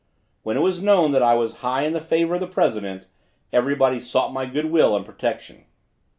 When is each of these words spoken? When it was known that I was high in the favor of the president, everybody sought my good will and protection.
When 0.41 0.57
it 0.57 0.61
was 0.61 0.81
known 0.81 1.11
that 1.11 1.21
I 1.21 1.35
was 1.35 1.57
high 1.61 1.83
in 1.83 1.93
the 1.93 2.01
favor 2.01 2.33
of 2.33 2.39
the 2.39 2.47
president, 2.47 3.05
everybody 3.53 3.99
sought 3.99 4.33
my 4.33 4.47
good 4.47 4.65
will 4.65 4.95
and 4.95 5.05
protection. 5.05 5.65